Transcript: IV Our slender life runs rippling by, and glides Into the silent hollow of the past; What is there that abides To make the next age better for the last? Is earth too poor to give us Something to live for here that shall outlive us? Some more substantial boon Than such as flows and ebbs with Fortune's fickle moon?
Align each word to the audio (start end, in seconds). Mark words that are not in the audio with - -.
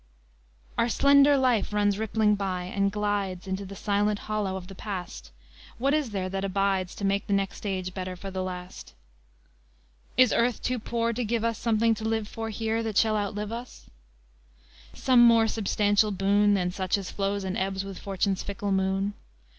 IV 0.01 0.73
Our 0.79 0.89
slender 0.89 1.37
life 1.37 1.71
runs 1.71 1.99
rippling 1.99 2.33
by, 2.33 2.63
and 2.63 2.91
glides 2.91 3.45
Into 3.45 3.67
the 3.67 3.75
silent 3.75 4.17
hollow 4.21 4.55
of 4.55 4.65
the 4.65 4.73
past; 4.73 5.29
What 5.77 5.93
is 5.93 6.09
there 6.09 6.27
that 6.27 6.43
abides 6.43 6.95
To 6.95 7.05
make 7.05 7.27
the 7.27 7.33
next 7.33 7.67
age 7.67 7.93
better 7.93 8.15
for 8.15 8.31
the 8.31 8.41
last? 8.41 8.95
Is 10.17 10.33
earth 10.33 10.59
too 10.63 10.79
poor 10.79 11.13
to 11.13 11.23
give 11.23 11.43
us 11.43 11.59
Something 11.59 11.93
to 11.93 12.03
live 12.03 12.27
for 12.27 12.49
here 12.49 12.81
that 12.81 12.97
shall 12.97 13.15
outlive 13.15 13.51
us? 13.51 13.91
Some 14.93 15.19
more 15.23 15.47
substantial 15.47 16.09
boon 16.09 16.55
Than 16.55 16.71
such 16.71 16.97
as 16.97 17.11
flows 17.11 17.43
and 17.43 17.55
ebbs 17.55 17.83
with 17.83 17.99
Fortune's 17.99 18.41
fickle 18.41 18.71
moon? 18.71 19.13